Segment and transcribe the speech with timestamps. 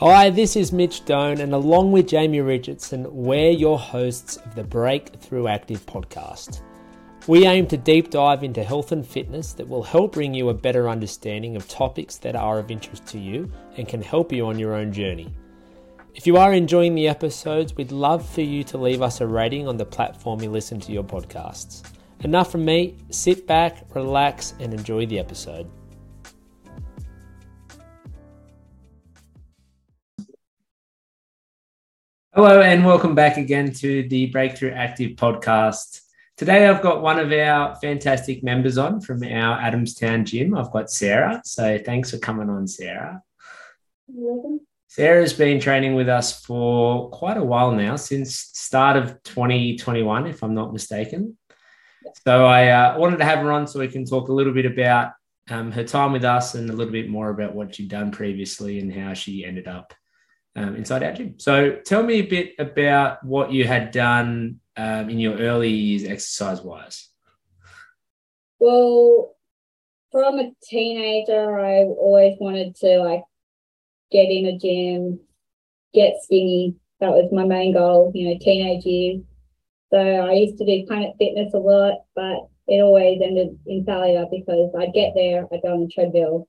[0.00, 4.62] Hi, this is Mitch Doan, and along with Jamie Richardson, we're your hosts of the
[4.62, 6.60] Breakthrough Active podcast.
[7.26, 10.54] We aim to deep dive into health and fitness that will help bring you a
[10.54, 14.58] better understanding of topics that are of interest to you and can help you on
[14.58, 15.32] your own journey.
[16.14, 19.66] If you are enjoying the episodes, we'd love for you to leave us a rating
[19.66, 21.90] on the platform you listen to your podcasts.
[22.20, 25.70] Enough from me, sit back, relax, and enjoy the episode.
[32.36, 36.02] Hello, and welcome back again to the Breakthrough Active podcast.
[36.36, 40.54] Today, I've got one of our fantastic members on from our Adamstown gym.
[40.54, 41.40] I've got Sarah.
[41.46, 43.22] So, thanks for coming on, Sarah.
[44.08, 44.60] Welcome.
[44.86, 50.42] Sarah's been training with us for quite a while now, since start of 2021, if
[50.42, 51.38] I'm not mistaken.
[52.26, 54.66] So I uh, wanted to have her on so we can talk a little bit
[54.66, 55.12] about
[55.48, 58.78] um, her time with us and a little bit more about what she'd done previously
[58.78, 59.94] and how she ended up
[60.56, 61.34] um, inside our gym.
[61.38, 66.04] So tell me a bit about what you had done um, in your early years
[66.04, 67.08] exercise wise.
[68.58, 69.36] Well,
[70.10, 73.22] from a teenager, I always wanted to like
[74.10, 75.20] get in a gym,
[75.92, 76.76] get skinny.
[77.00, 79.22] That was my main goal, you know, teenage years.
[79.92, 84.24] So I used to do Planet Fitness a lot, but it always ended in failure
[84.30, 86.48] because I'd get there, I'd go on the treadmill,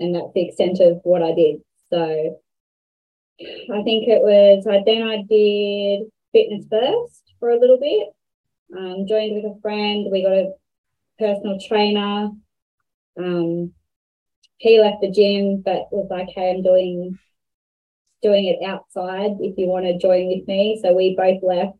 [0.00, 1.60] and that's the extent of what I did.
[1.90, 2.40] So
[3.40, 8.08] I think it was I then I did fitness first for a little bit.
[8.76, 10.06] Um, joined with a friend.
[10.10, 10.52] We got a
[11.18, 12.30] personal trainer.
[13.18, 13.72] Um,
[14.58, 17.18] he left the gym, but was like, "Hey, I'm doing
[18.22, 19.32] doing it outside.
[19.40, 21.76] If you want to join with me," so we both left.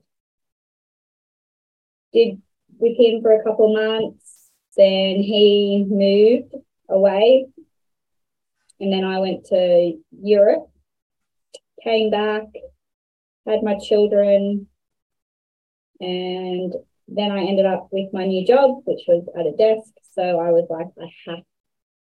[2.13, 2.43] Did
[2.79, 4.51] with him for a couple months.
[4.77, 6.55] Then he moved
[6.89, 7.47] away,
[8.81, 10.74] and then I went to Europe
[11.85, 12.45] came back,
[13.47, 14.67] had my children,
[16.01, 16.75] and
[17.07, 19.93] then I ended up with my new job, which was at a desk.
[20.13, 21.45] So I was like, I have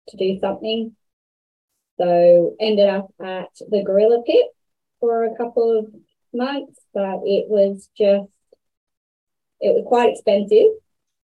[0.09, 0.95] to do something.
[1.97, 4.45] So ended up at the Gorilla Pit
[4.99, 5.87] for a couple of
[6.33, 8.29] months, but it was just
[9.59, 10.71] it was quite expensive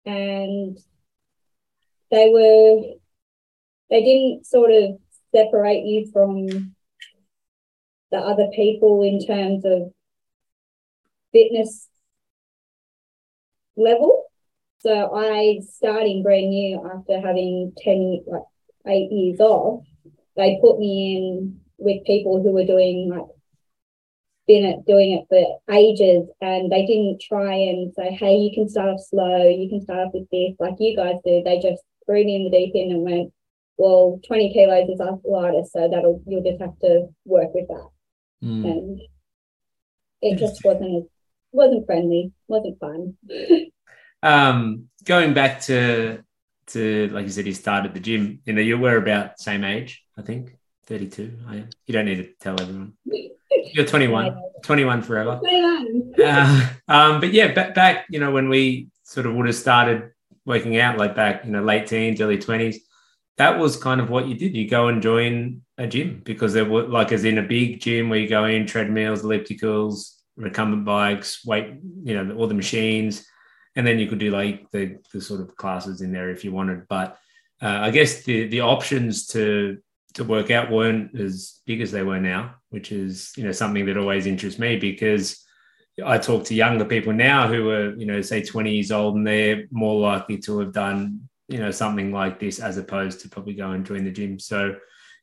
[0.04, 0.78] and
[2.10, 2.94] they were
[3.90, 4.98] they didn't sort of
[5.34, 6.74] separate you from
[8.10, 9.92] the other people in terms of
[11.32, 11.88] fitness
[13.76, 14.24] level.
[14.80, 18.42] So I starting brand new after having 10 like
[18.86, 19.84] eight years off,
[20.36, 23.26] they put me in with people who were doing like
[24.46, 28.68] been at doing it for ages and they didn't try and say, hey, you can
[28.68, 31.42] start off slow, you can start off with this, like you guys do.
[31.44, 33.32] They just threw me in the deep end and went,
[33.76, 37.88] well, 20 kilos is lighter, so that'll you'll just have to work with that
[38.42, 38.64] mm.
[38.64, 39.00] and
[40.20, 41.08] it just wasn't
[41.52, 43.16] wasn't friendly, wasn't fun.
[44.22, 46.22] um, going back to
[46.68, 48.40] to like you said, you started the gym.
[48.44, 51.32] You know, you were about same age, I think, thirty two.
[51.86, 52.94] You don't need to tell everyone.
[53.72, 55.38] You're 21, 21 forever.
[55.40, 56.14] 21.
[56.22, 60.10] Uh, um, but yeah, back, back, you know, when we sort of would have started
[60.44, 62.76] working out, like back, you know, late teens, early 20s,
[63.36, 64.56] that was kind of what you did.
[64.56, 68.10] You go and join a gym because there were like as in a big gym
[68.10, 73.26] where you go in treadmills, ellipticals, recumbent bikes, weight, you know, all the machines,
[73.76, 76.52] and then you could do like the the sort of classes in there if you
[76.52, 76.86] wanted.
[76.88, 77.16] But
[77.62, 79.78] uh, I guess the the options to
[80.14, 83.86] to work out weren't as big as they were now, which is you know something
[83.86, 85.44] that always interests me because
[86.04, 89.26] I talk to younger people now who are you know say 20 years old and
[89.26, 93.54] they're more likely to have done you know something like this as opposed to probably
[93.54, 94.40] go and join the gym.
[94.40, 94.74] So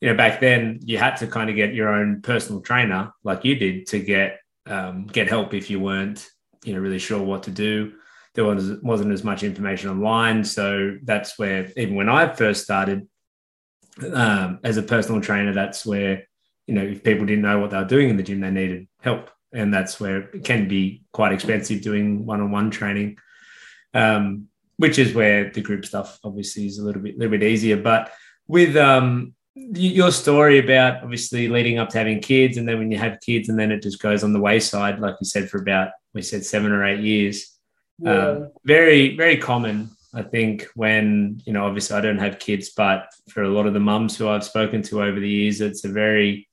[0.01, 3.45] you know, back then you had to kind of get your own personal trainer, like
[3.45, 6.28] you did, to get um, get help if you weren't,
[6.63, 7.94] you know, really sure what to do.
[8.34, 13.08] There was wasn't as much information online, so that's where even when I first started
[14.14, 16.28] um, as a personal trainer, that's where
[16.67, 18.87] you know if people didn't know what they were doing in the gym, they needed
[18.99, 23.17] help, and that's where it can be quite expensive doing one-on-one training.
[23.93, 27.78] Um, which is where the group stuff obviously is a little bit little bit easier.
[27.78, 28.11] But
[28.47, 32.97] with um, your story about obviously leading up to having kids and then when you
[32.97, 35.90] have kids and then it just goes on the wayside like you said for about
[36.13, 37.57] we said seven or eight years
[37.99, 38.11] yeah.
[38.11, 43.07] uh, very very common i think when you know obviously i don't have kids but
[43.29, 45.90] for a lot of the mums who i've spoken to over the years it's a
[45.90, 46.47] very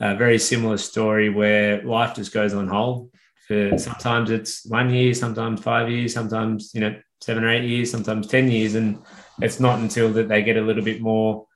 [0.00, 3.10] uh, very similar story where life just goes on hold
[3.46, 7.90] for sometimes it's one year sometimes five years sometimes you know seven or eight years
[7.90, 8.98] sometimes ten years and
[9.42, 11.46] it's not until that they get a little bit more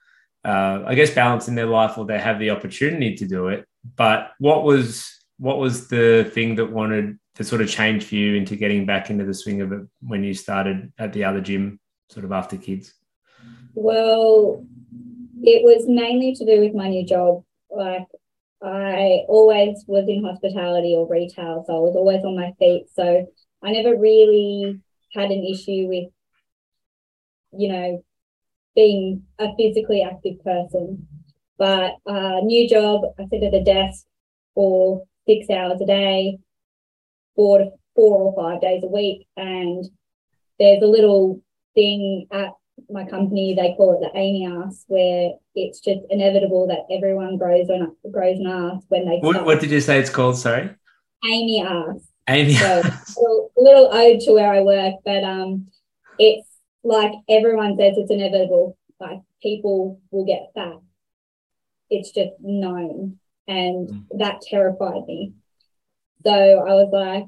[0.45, 3.67] uh, I guess, balance in their life or they have the opportunity to do it.
[3.97, 8.35] But what was what was the thing that wanted to sort of change for you
[8.35, 11.81] into getting back into the swing of it when you started at the other gym,
[12.11, 12.93] sort of after kids?
[13.75, 14.67] Well,
[15.43, 17.45] it was mainly to do with my new job.
[17.71, 18.07] Like
[18.63, 22.87] I always was in hospitality or retail, so I was always on my feet.
[22.95, 23.27] So
[23.63, 24.81] I never really
[25.15, 26.11] had an issue with,
[27.53, 28.05] you know,
[28.75, 31.07] being a physically active person.
[31.59, 34.07] But uh, new job, I sit at a desk
[34.55, 36.39] for six hours a day,
[37.37, 39.85] four to four or five days a week, and
[40.59, 41.43] there's a little
[41.75, 42.51] thing at
[42.89, 47.69] my company, they call it the Amy ass, where it's just inevitable that everyone grows
[47.69, 49.19] on grows an ass when they.
[49.19, 50.39] What, what did you say it's called?
[50.39, 50.71] Sorry.
[51.25, 52.09] Amy ass.
[52.29, 52.55] Amy.
[52.55, 52.83] So,
[53.59, 55.67] a little ode to where I work, but um,
[56.19, 56.49] it's
[56.83, 58.77] like everyone says it's inevitable.
[58.99, 60.81] Like people will get fat.
[61.89, 63.19] It's just known,
[63.49, 64.05] and mm.
[64.19, 65.33] that terrified me.
[66.25, 67.27] So I was like,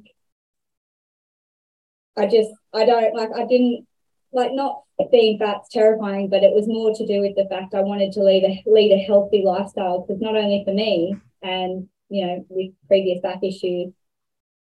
[2.16, 3.86] I just I don't like I didn't
[4.32, 7.80] like not being fat's terrifying, but it was more to do with the fact I
[7.80, 12.26] wanted to lead a lead a healthy lifestyle because not only for me and you
[12.26, 13.92] know with previous back issues,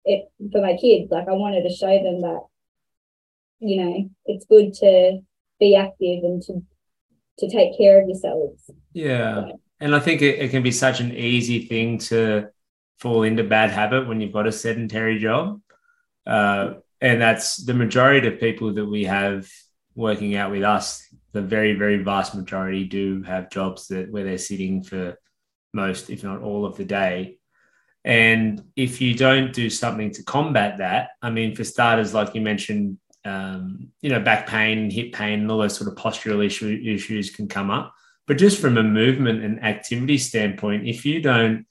[0.06, 1.12] it for my kids.
[1.12, 2.42] Like I wanted to show them that
[3.64, 5.20] you know it's good to
[5.60, 6.64] be active and to
[7.40, 8.70] to take care of yourselves.
[8.94, 9.60] Yeah, so.
[9.80, 12.50] and I think it, it can be such an easy thing to
[13.00, 15.62] fall into bad habit when you've got a sedentary job.
[16.26, 19.50] Uh, and that's the majority of people that we have
[19.96, 24.38] working out with us the very very vast majority do have jobs that where they're
[24.38, 25.18] sitting for
[25.74, 27.38] most if not all of the day
[28.06, 32.42] and if you don't do something to combat that i mean for starters like you
[32.42, 36.80] mentioned um, you know back pain hip pain and all those sort of postural issue,
[36.86, 37.94] issues can come up
[38.28, 41.66] but just from a movement and activity standpoint if you don't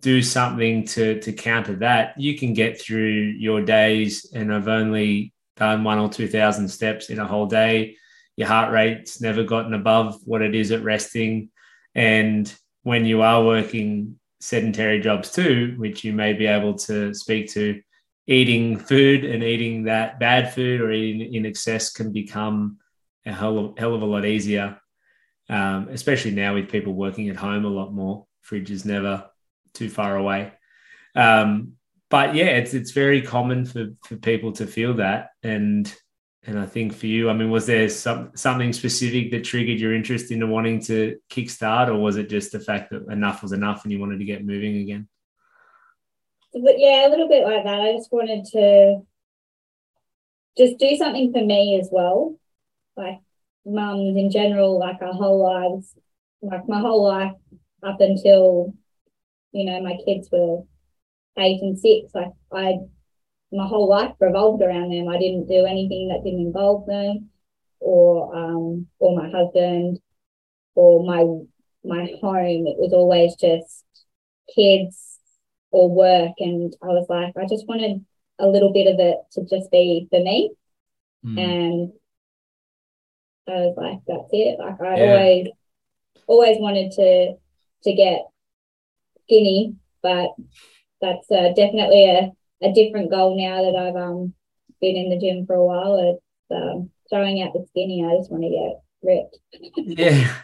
[0.00, 4.30] do something to to counter that, you can get through your days.
[4.34, 7.96] And I've only done one or two thousand steps in a whole day.
[8.36, 11.50] Your heart rate's never gotten above what it is at resting.
[11.94, 12.52] And
[12.82, 17.80] when you are working sedentary jobs too, which you may be able to speak to,
[18.30, 22.78] eating food and eating that bad food or eating in excess can become
[23.26, 24.80] a hell of, hell of a lot easier,
[25.48, 28.26] um, especially now with people working at home a lot more.
[28.40, 29.28] Fridge is never
[29.74, 30.52] too far away.
[31.16, 31.72] Um,
[32.08, 35.92] but yeah, it's it's very common for for people to feel that, and
[36.44, 39.94] and I think for you, I mean, was there some something specific that triggered your
[39.94, 43.82] interest into wanting to kickstart, or was it just the fact that enough was enough
[43.82, 45.08] and you wanted to get moving again?
[46.52, 47.80] But yeah, a little bit like that.
[47.80, 49.02] I just wanted to
[50.58, 52.36] just do something for me as well.
[52.96, 53.18] Like
[53.64, 55.94] mums in general, like our whole lives,
[56.42, 57.32] like my whole life
[57.82, 58.74] up until
[59.52, 60.62] you know, my kids were
[61.38, 62.14] eight and six.
[62.14, 62.78] Like I,
[63.52, 65.08] my whole life revolved around them.
[65.08, 67.30] I didn't do anything that didn't involve them,
[67.80, 70.00] or um, or my husband,
[70.74, 71.24] or my
[71.84, 72.66] my home.
[72.66, 73.84] It was always just
[74.54, 75.09] kids
[75.70, 78.04] or work, and I was like, I just wanted
[78.38, 80.52] a little bit of it to just be for me,
[81.24, 81.38] mm.
[81.38, 81.92] and
[83.48, 84.58] I was like, that's it.
[84.58, 85.12] Like I yeah.
[85.12, 85.48] always
[86.26, 87.34] always wanted to
[87.84, 88.20] to get
[89.24, 90.30] skinny, but
[91.00, 94.34] that's uh, definitely a, a different goal now that I've um
[94.80, 95.96] been in the gym for a while.
[95.96, 98.04] It's um, throwing out the skinny.
[98.04, 99.38] I just want to get ripped.
[99.76, 100.34] yeah.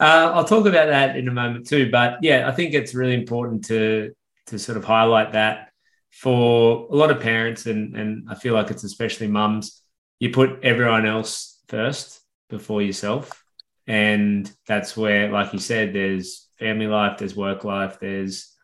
[0.00, 3.14] Uh, I'll talk about that in a moment too, but yeah, I think it's really
[3.14, 4.12] important to
[4.46, 5.70] to sort of highlight that
[6.10, 9.82] for a lot of parents, and and I feel like it's especially mums.
[10.20, 13.44] You put everyone else first before yourself,
[13.86, 18.54] and that's where, like you said, there's family life, there's work life, there's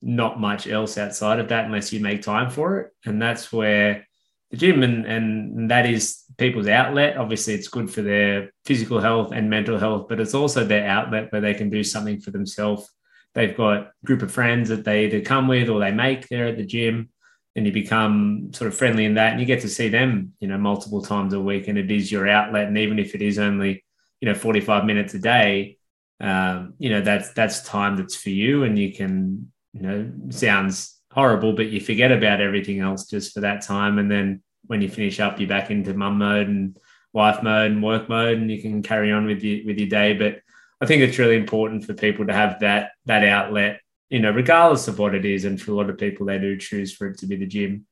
[0.00, 2.90] not much else outside of that unless you make time for it.
[3.04, 4.06] And that's where
[4.50, 7.16] the gym and, and that is people's outlet.
[7.16, 11.32] Obviously, it's good for their physical health and mental health, but it's also their outlet
[11.32, 12.90] where they can do something for themselves.
[13.34, 16.46] They've got a group of friends that they either come with or they make there
[16.46, 17.08] at the gym,
[17.56, 20.48] and you become sort of friendly in that, and you get to see them, you
[20.48, 22.68] know, multiple times a week, and it is your outlet.
[22.68, 23.84] And even if it is only,
[24.20, 25.78] you know, 45 minutes a day,
[26.22, 31.00] um, you know that's that's time that's for you and you can you know sounds
[31.10, 34.88] horrible but you forget about everything else just for that time and then when you
[34.88, 36.78] finish up you're back into mum mode and
[37.12, 40.12] wife mode and work mode and you can carry on with your with your day
[40.12, 40.40] but
[40.82, 44.88] i think it's really important for people to have that that outlet you know regardless
[44.88, 47.18] of what it is and for a lot of people they do choose for it
[47.18, 47.86] to be the gym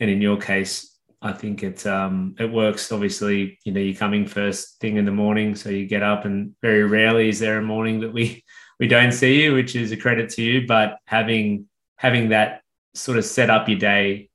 [0.00, 0.90] and in your case
[1.22, 2.90] I think it um, it works.
[2.92, 6.54] Obviously, you know, you're coming first thing in the morning, so you get up, and
[6.62, 8.42] very rarely is there a morning that we
[8.80, 10.66] we don't see you, which is a credit to you.
[10.66, 11.66] But having
[11.96, 12.62] having that
[12.94, 14.30] sort of set up your day,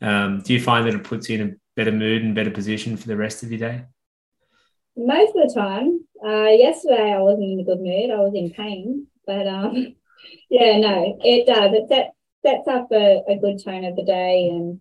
[0.00, 2.96] um, do you find that it puts you in a better mood and better position
[2.96, 3.84] for the rest of your day?
[4.98, 6.00] Most of the time.
[6.22, 8.10] Uh, yesterday I wasn't in a good mood.
[8.10, 9.94] I was in pain, but um,
[10.50, 11.72] yeah, no, it does.
[11.72, 12.12] It set,
[12.44, 14.80] sets up a, a good tone of the day and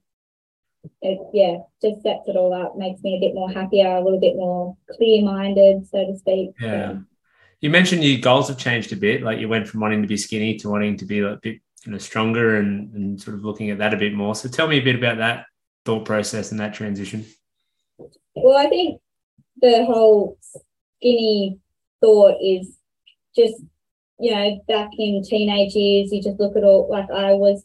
[1.01, 4.19] it yeah just sets it all up makes me a bit more happier a little
[4.19, 6.95] bit more clear minded so to speak yeah
[7.59, 10.17] you mentioned your goals have changed a bit like you went from wanting to be
[10.17, 13.69] skinny to wanting to be a bit you know stronger and, and sort of looking
[13.69, 15.45] at that a bit more so tell me a bit about that
[15.85, 17.25] thought process and that transition
[18.35, 19.01] well i think
[19.61, 20.37] the whole
[21.01, 21.59] skinny
[22.01, 22.77] thought is
[23.35, 23.55] just
[24.19, 27.63] you know back in teenage years you just look at all like i was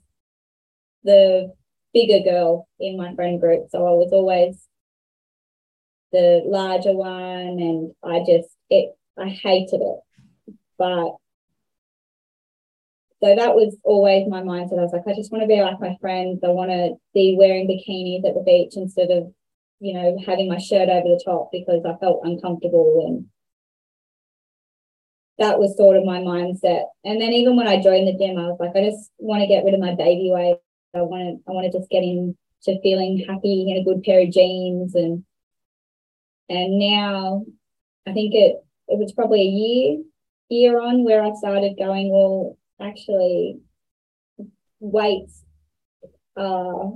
[1.05, 1.53] the
[1.93, 3.69] bigger girl in my friend group.
[3.71, 4.67] So I was always
[6.13, 10.01] the larger one and I just it I hated it.
[10.79, 11.17] But
[13.23, 14.79] so that was always my mindset.
[14.79, 16.41] I was like, I just want to be like my friends.
[16.43, 19.33] I want to be wearing bikinis at the beach instead of,
[19.83, 23.27] you know, having my shirt over the top because I felt uncomfortable and
[25.39, 26.85] that was sort of my mindset.
[27.05, 29.49] And then even when I joined the gym, I was like, I just want to
[29.49, 30.59] get rid of my baby weight
[30.95, 34.21] I want to I want to just get into feeling happy in a good pair
[34.21, 35.25] of jeans and
[36.49, 37.45] and now
[38.07, 38.57] I think it
[38.89, 40.03] it was probably a year
[40.49, 43.61] year on where I started going well actually
[44.81, 45.45] weights
[46.37, 46.91] uh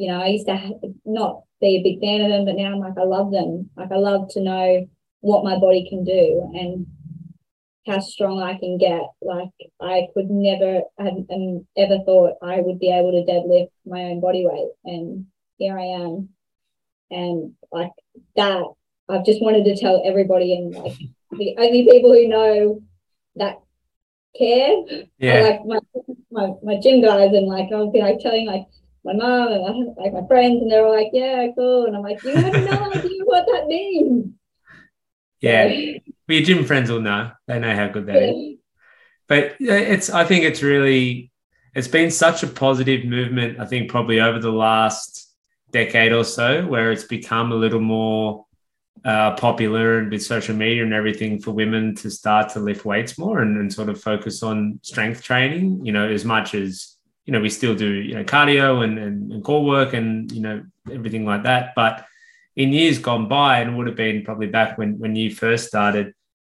[0.00, 0.56] you know I used to
[1.04, 3.92] not be a big fan of them but now I'm like I love them like
[3.92, 4.86] I love to know
[5.20, 6.86] what my body can do and
[7.86, 9.02] how strong I can get.
[9.22, 14.02] Like I could never have um, ever thought I would be able to deadlift my
[14.02, 15.26] own body weight, and
[15.58, 16.28] here I am.
[17.10, 17.92] And like
[18.36, 18.64] that,
[19.08, 20.98] I've just wanted to tell everybody, and like
[21.32, 22.82] the only people who know
[23.36, 23.60] that
[24.36, 24.76] care
[25.18, 25.40] yeah.
[25.40, 25.78] like my,
[26.30, 28.66] my my gym guys, and like I'll be like telling like
[29.04, 32.02] my mom and my, like my friends, and they're all like, "Yeah, cool," and I'm
[32.02, 34.26] like, "You have no idea what that means."
[35.42, 35.64] Yeah.
[36.28, 37.30] Well, your gym friends will know.
[37.46, 38.58] They know how good that is.
[39.26, 41.32] But it's I think it's really
[41.74, 45.34] it's been such a positive movement, I think probably over the last
[45.70, 48.44] decade or so, where it's become a little more
[49.04, 53.18] uh, popular and with social media and everything for women to start to lift weights
[53.18, 57.32] more and, and sort of focus on strength training, you know, as much as, you
[57.32, 60.62] know, we still do, you know, cardio and, and, and core work and, you know,
[60.90, 61.72] everything like that.
[61.76, 62.06] But
[62.56, 66.14] in years gone by, and would have been probably back when, when you first started,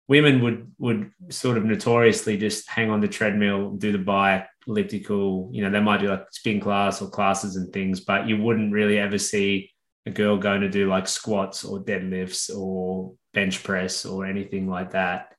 [0.09, 5.49] women would would sort of notoriously just hang on the treadmill, do the bike, elliptical.
[5.53, 8.73] You know, they might do like spin class or classes and things, but you wouldn't
[8.73, 9.71] really ever see
[10.07, 14.93] a girl going to do like squats or deadlifts or bench press or anything like
[14.93, 15.35] that.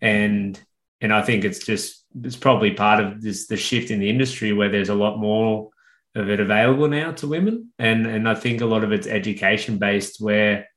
[0.00, 0.60] And
[1.02, 4.52] and I think it's just it's probably part of this the shift in the industry
[4.52, 5.70] where there's a lot more
[6.14, 7.72] of it available now to women.
[7.78, 10.68] And and I think a lot of it's education based where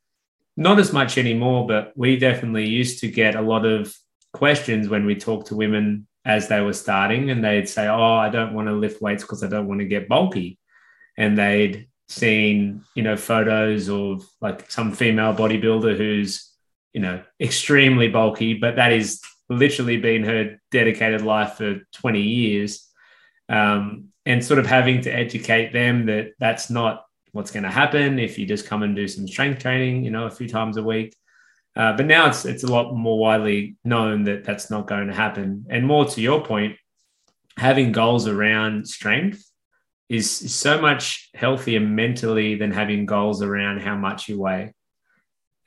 [0.58, 3.96] not as much anymore, but we definitely used to get a lot of
[4.34, 8.30] questions when we talked to women as they were starting, and they'd say, "Oh, I
[8.30, 10.58] don't want to lift weights because I don't want to get bulky,"
[11.18, 16.52] and they'd seen you know photos of like some female bodybuilder who's
[16.94, 22.90] you know extremely bulky, but that is literally been her dedicated life for 20 years
[23.50, 28.18] um, and sort of having to educate them that that's not what's going to happen
[28.18, 30.84] if you just come and do some strength training, you know, a few times a
[30.84, 31.16] week.
[31.76, 35.14] Uh, but now it's it's a lot more widely known that that's not going to
[35.14, 35.66] happen.
[35.70, 36.78] And more to your point,
[37.58, 39.44] having goals around strength
[40.08, 44.74] is, is so much healthier mentally than having goals around how much you weigh.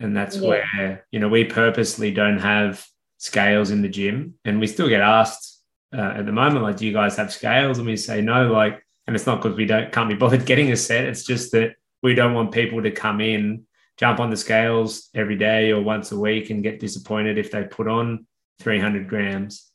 [0.01, 0.49] And that's yeah.
[0.49, 2.85] where you know we purposely don't have
[3.19, 5.63] scales in the gym, and we still get asked
[5.97, 7.79] uh, at the moment, like, do you guys have scales?
[7.79, 10.71] And we say no, like and it's not because we don't can't be bothered getting
[10.71, 11.07] a set.
[11.07, 13.65] It's just that we don't want people to come in,
[13.97, 17.65] jump on the scales every day or once a week and get disappointed if they
[17.65, 18.27] put on
[18.61, 19.71] 300 grams.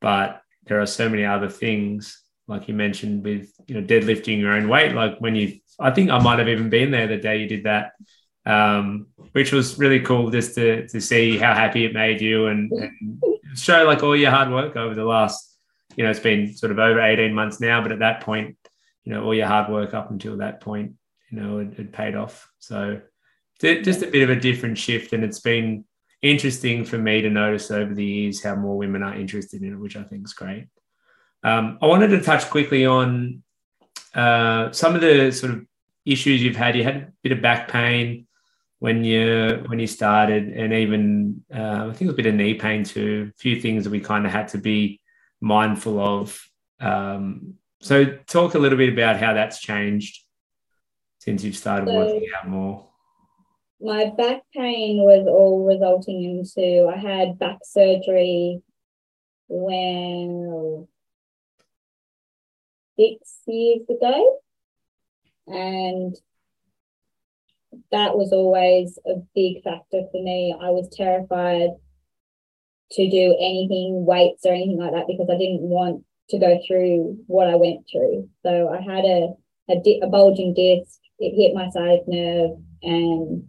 [0.00, 4.52] But there are so many other things, like you mentioned, with you know deadlifting your
[4.52, 4.94] own weight.
[4.94, 7.64] Like when you, I think I might have even been there the day you did
[7.64, 7.92] that,
[8.46, 12.72] um, which was really cool just to to see how happy it made you and,
[12.72, 13.22] and
[13.54, 15.52] show like all your hard work over the last
[15.96, 18.56] you know, it's been sort of over 18 months now, but at that point,
[19.04, 20.92] you know, all your hard work up until that point,
[21.30, 22.50] you know, it, it paid off.
[22.58, 23.00] So
[23.60, 25.12] just a bit of a different shift.
[25.12, 25.84] And it's been
[26.20, 29.78] interesting for me to notice over the years how more women are interested in it,
[29.78, 30.66] which I think is great.
[31.44, 33.42] Um, I wanted to touch quickly on
[34.14, 35.66] uh, some of the sort of
[36.04, 36.76] issues you've had?
[36.76, 38.26] You had a bit of back pain
[38.82, 42.34] when you when you started, and even uh, I think it was a bit of
[42.34, 43.30] knee pain too.
[43.30, 45.00] A few things that we kind of had to be
[45.40, 46.44] mindful of.
[46.80, 50.24] Um, so, talk a little bit about how that's changed
[51.20, 52.88] since you've started so, working out more.
[53.80, 58.62] My back pain was all resulting into I had back surgery
[59.46, 60.88] when
[62.98, 64.40] six years ago,
[65.46, 66.16] and
[67.90, 70.54] that was always a big factor for me.
[70.60, 71.70] I was terrified
[72.92, 77.18] to do anything, weights or anything like that, because I didn't want to go through
[77.26, 78.28] what I went through.
[78.42, 79.34] So I had a
[79.68, 80.98] a, di- a bulging disc.
[81.18, 83.48] It hit my sciatic nerve, and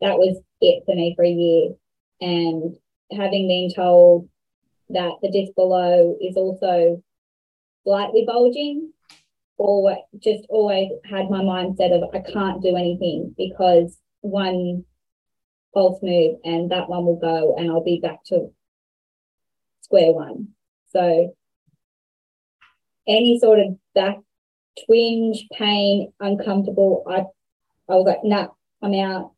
[0.00, 1.70] that was it for me for a year.
[2.20, 2.76] And
[3.10, 4.28] having been told
[4.90, 7.02] that the disc below is also
[7.84, 8.92] slightly bulging,
[9.60, 14.86] or just always had my mindset of I can't do anything because one
[15.74, 18.54] false move and that one will go and I'll be back to
[19.82, 20.48] square one.
[20.94, 21.36] So
[23.06, 24.16] any sort of back
[24.86, 27.26] twinge, pain, uncomfortable, I
[27.92, 28.48] I was like, nah,
[28.80, 29.32] I'm out.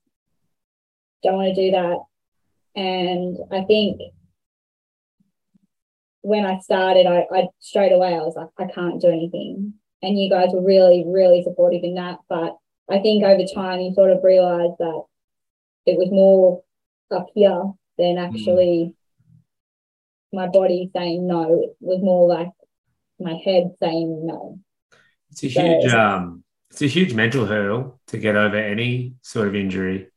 [1.25, 1.99] Don't want to do that.
[2.77, 4.01] And I think
[6.21, 9.75] when I started, I, I straight away I was like, I can't do anything.
[10.03, 12.19] And you guys were really, really supportive in that.
[12.29, 12.57] But
[12.91, 15.03] I think over time you sort of realised that
[15.87, 16.63] it was more
[17.11, 18.19] up here than hmm.
[18.19, 18.95] actually mm.
[20.33, 21.63] my body saying no.
[21.63, 22.51] It was more like
[23.21, 24.59] my head saying no.
[25.31, 29.47] It's a huge so, um it's a huge mental hurdle to get over any sort
[29.47, 30.09] of injury.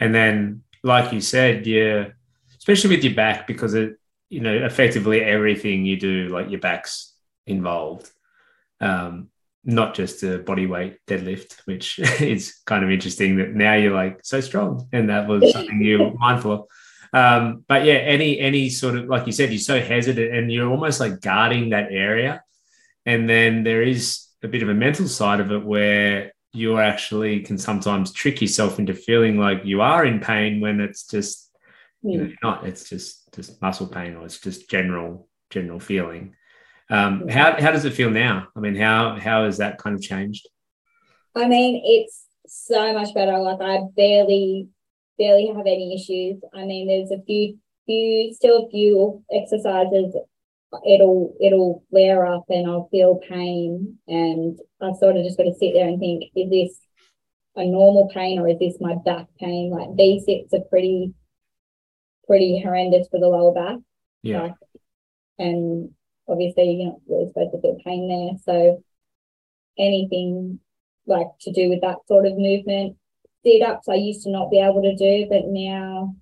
[0.00, 2.08] And then, like you said, yeah,
[2.58, 3.96] especially with your back, because it,
[4.28, 7.14] you know, effectively everything you do, like your back's
[7.46, 8.10] involved.
[8.80, 9.28] Um,
[9.62, 14.20] not just a body weight deadlift, which is kind of interesting that now you're like
[14.22, 16.64] so strong, and that was something you were mindful of.
[17.12, 20.70] Um, but yeah, any any sort of like you said, you're so hesitant, and you're
[20.70, 22.42] almost like guarding that area,
[23.04, 27.40] and then there is a bit of a mental side of it where you actually
[27.40, 31.50] can sometimes trick yourself into feeling like you are in pain when it's just
[32.02, 36.34] you know, not it's just just muscle pain or it's just general general feeling
[36.90, 40.02] um, how, how does it feel now i mean how how has that kind of
[40.02, 40.48] changed
[41.34, 44.68] i mean it's so much better like i barely
[45.18, 50.14] barely have any issues i mean there's a few few still a few exercises
[50.86, 55.54] it'll it'll flare up and I'll feel pain and I've sort of just got to
[55.54, 56.80] sit there and think, is this
[57.56, 59.70] a normal pain or is this my back pain?
[59.70, 61.12] Like V-sits are pretty
[62.26, 63.78] pretty horrendous for the lower back.
[64.22, 64.42] Yeah.
[64.42, 64.54] Like,
[65.38, 65.90] and
[66.28, 68.38] obviously you're not really supposed to feel pain there.
[68.44, 68.82] So
[69.78, 70.60] anything
[71.06, 72.96] like to do with that sort of movement.
[73.44, 76.14] Sit ups I used to not be able to do, but now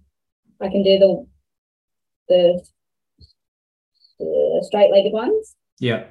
[0.60, 1.26] I can do the
[2.28, 2.64] the
[4.18, 5.56] the straight legged ones.
[5.78, 6.04] Yeah.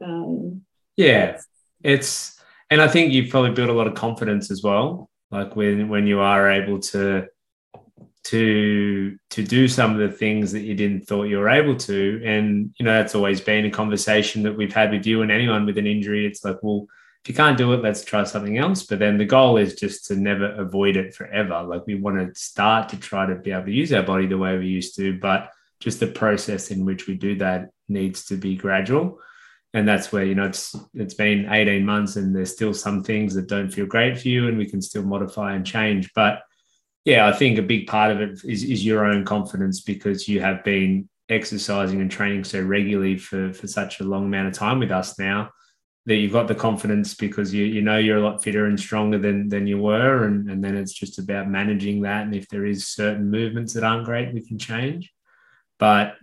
[0.00, 0.62] Um,
[0.96, 1.38] yeah.
[1.82, 5.10] It's, and I think you've probably built a lot of confidence as well.
[5.30, 7.26] Like when, when you are able to,
[8.24, 12.22] to to do some of the things that you didn't thought you were able to.
[12.24, 15.66] And you know that's always been a conversation that we've had with you and anyone
[15.66, 16.26] with an injury.
[16.26, 16.86] It's like well
[17.24, 18.84] if you can't do it let's try something else.
[18.84, 21.62] But then the goal is just to never avoid it forever.
[21.62, 24.38] Like we want to start to try to be able to use our body the
[24.38, 28.36] way we used to but just the process in which we do that needs to
[28.36, 29.18] be gradual.
[29.72, 33.34] And that's where you know it's it's been 18 months and there's still some things
[33.34, 36.12] that don't feel great for you and we can still modify and change.
[36.14, 36.42] But
[37.04, 40.40] yeah i think a big part of it is, is your own confidence because you
[40.40, 44.78] have been exercising and training so regularly for for such a long amount of time
[44.78, 45.48] with us now
[46.06, 49.18] that you've got the confidence because you you know you're a lot fitter and stronger
[49.18, 52.66] than than you were and and then it's just about managing that and if there
[52.66, 55.12] is certain movements that aren't great we can change
[55.78, 56.16] but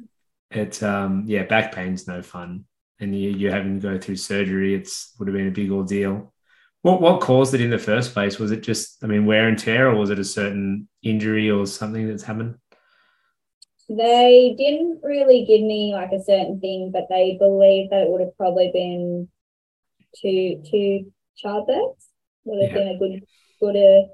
[0.52, 2.66] it's um yeah, back pain's no fun,
[3.00, 4.76] and you you having to go through surgery.
[4.76, 6.34] It's would have been a big ordeal.
[6.82, 8.40] What what caused it in the first place?
[8.40, 11.66] Was it just I mean wear and tear, or was it a certain injury or
[11.66, 12.56] something that's happened?
[13.90, 18.22] They didn't really give me like a certain thing, but they believe that it would
[18.22, 19.30] have probably been
[20.22, 21.12] two two
[21.44, 22.06] childbirths.
[22.46, 22.78] Would have yeah.
[22.78, 23.24] been a good
[23.60, 24.08] good uh,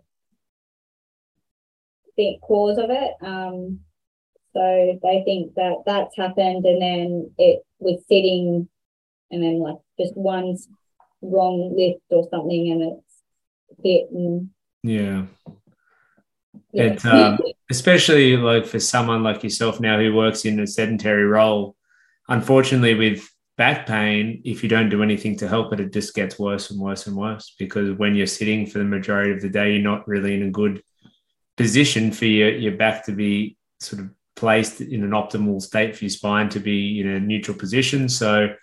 [2.16, 3.12] think cause of it.
[3.22, 3.80] Um,
[4.54, 8.70] so they think that that's happened and then it was sitting
[9.32, 10.58] and then like just one
[11.24, 14.50] wrong lift or something and it's hit and
[14.84, 15.24] yeah.
[16.72, 16.84] yeah.
[16.84, 21.76] It, um, especially like for someone like yourself now who works in a sedentary role,
[22.28, 26.38] unfortunately with back pain, if you don't do anything to help it, it just gets
[26.40, 29.72] worse and worse and worse because when you're sitting for the majority of the day,
[29.72, 30.82] you're not really in a good
[31.56, 36.06] position for your, your back to be sort of placed in an optimal state for
[36.06, 38.10] your spine to be in a neutral position.
[38.10, 38.54] So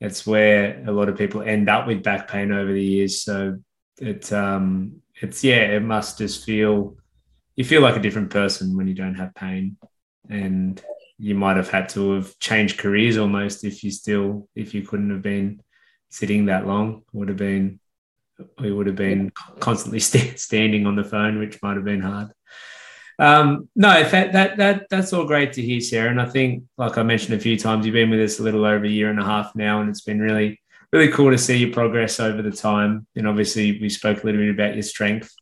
[0.00, 3.22] it's where a lot of people end up with back pain over the years.
[3.22, 3.58] So
[3.98, 6.96] it um it's yeah, it must just feel
[7.56, 9.76] you feel like a different person when you don't have pain.
[10.30, 10.80] And
[11.18, 15.10] you might have had to have changed careers almost if you still if you couldn't
[15.10, 15.60] have been
[16.08, 17.80] sitting that long would have been
[18.60, 22.28] we would have been constantly st- standing on the phone which might have been hard
[23.18, 26.10] um, no that, that that that's all great to hear sarah.
[26.10, 28.64] And i think like i mentioned a few times you've been with us a little
[28.64, 30.60] over a year and a half now and it's been really
[30.92, 33.06] really cool to see your progress over the time.
[33.14, 35.34] And obviously we spoke a little bit about your strength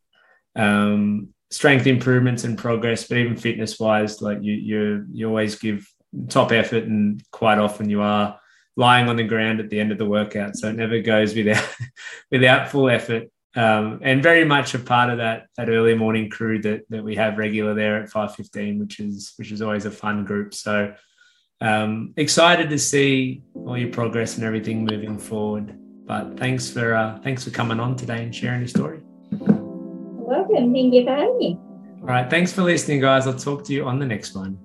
[0.56, 5.86] um, strength improvements and progress, but even fitness wise, like you you you always give
[6.28, 8.38] top effort, and quite often you are
[8.74, 11.68] lying on the ground at the end of the workout, so it never goes without
[12.30, 13.28] without full effort.
[13.56, 17.16] Um, and very much a part of that that early morning crew that that we
[17.16, 20.52] have regular there at five fifteen, which is which is always a fun group.
[20.54, 20.94] So
[21.60, 25.74] um, excited to see all your progress and everything moving forward.
[26.06, 29.00] But thanks for uh, thanks for coming on today and sharing your story
[30.26, 30.72] welcome.
[30.72, 31.58] Thank you for having me.
[32.02, 32.28] All right.
[32.28, 33.26] Thanks for listening, guys.
[33.26, 34.58] I'll talk to you on the next one.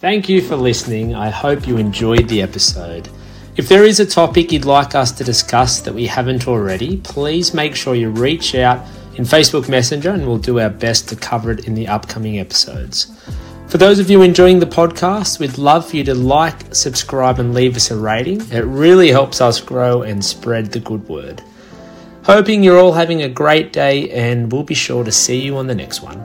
[0.00, 1.16] Thank you for listening.
[1.16, 3.08] I hope you enjoyed the episode.
[3.56, 7.52] If there is a topic you'd like us to discuss that we haven't already, please
[7.52, 11.50] make sure you reach out in Facebook Messenger and we'll do our best to cover
[11.50, 13.12] it in the upcoming episodes.
[13.66, 17.52] For those of you enjoying the podcast, we'd love for you to like, subscribe, and
[17.52, 18.40] leave us a rating.
[18.52, 21.42] It really helps us grow and spread the good word.
[22.22, 25.66] Hoping you're all having a great day, and we'll be sure to see you on
[25.66, 26.24] the next one.